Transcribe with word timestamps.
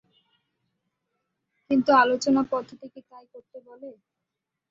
কিন্তু 1.69 1.89
আলোচনা-পদ্ধতি 1.95 2.87
কি 2.93 3.01
তাই 3.09 3.25
করতে 3.33 3.57
বলে? 3.67 3.89